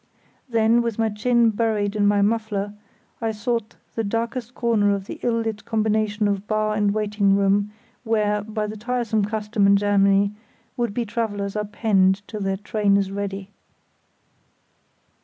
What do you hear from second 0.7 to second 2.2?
with my chin buried in